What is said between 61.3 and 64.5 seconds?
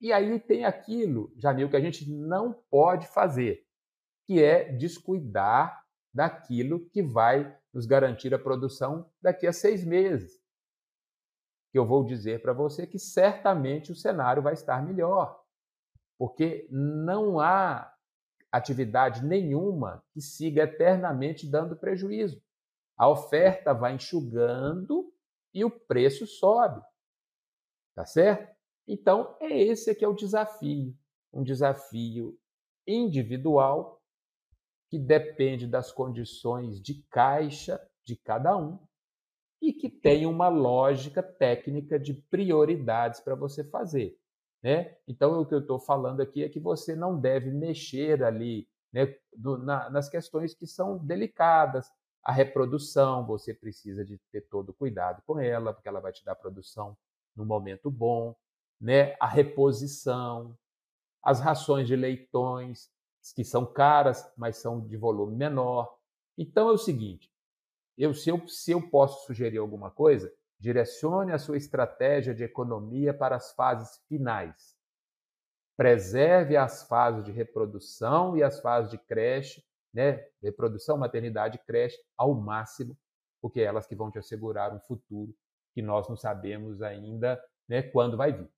rações de leitões, que são caras,